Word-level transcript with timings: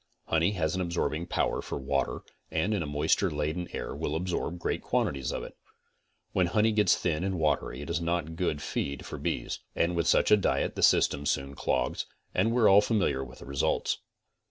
Honey 0.25 0.53
has 0.53 0.73
an 0.73 0.81
absorbing 0.81 1.27
power 1.27 1.61
for 1.61 1.77
water 1.77 2.21
and 2.49 2.73
in 2.73 2.81
a 2.81 2.87
moisture 2.87 3.29
laden 3.29 3.67
air 3.71 3.93
will 3.93 4.15
absorb 4.15 4.57
great 4.57 4.81
quantities 4.81 5.31
of 5.31 5.43
it. 5.43 5.55
When 6.31 6.47
honey 6.47 6.71
gets 6.71 6.97
thin 6.97 7.23
and 7.23 7.37
watery 7.37 7.81
it 7.81 7.89
is 7.91 8.01
not 8.01 8.35
good 8.35 8.63
feed 8.63 9.05
for 9.05 9.19
bees, 9.19 9.59
and 9.75 9.95
with 9.95 10.07
such 10.07 10.31
a 10.31 10.37
diet 10.37 10.73
the 10.73 10.81
system 10.81 11.27
soon 11.27 11.53
clogs, 11.53 12.07
and 12.33 12.51
we 12.51 12.59
are 12.63 12.67
all 12.67 12.81
familiar 12.81 13.23
with 13.23 13.37
the 13.37 13.45
results. 13.45 13.99